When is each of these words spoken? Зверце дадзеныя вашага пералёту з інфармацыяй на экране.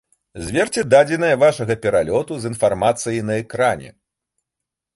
Зверце 0.45 0.81
дадзеныя 0.93 1.35
вашага 1.43 1.75
пералёту 1.85 2.33
з 2.45 2.49
інфармацыяй 2.53 3.21
на 3.29 3.33
экране. 3.43 3.89